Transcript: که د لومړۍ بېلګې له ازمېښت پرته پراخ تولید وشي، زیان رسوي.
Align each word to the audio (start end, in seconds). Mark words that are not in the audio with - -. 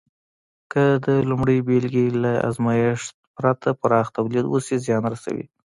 که 0.71 0.83
د 1.05 1.07
لومړۍ 1.29 1.59
بېلګې 1.67 2.05
له 2.23 2.33
ازمېښت 2.47 3.13
پرته 3.37 3.69
پراخ 3.81 4.07
تولید 4.17 4.45
وشي، 4.47 4.77
زیان 4.85 5.03
رسوي. 5.13 5.45